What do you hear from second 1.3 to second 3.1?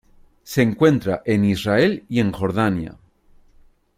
Israel y en Jordania.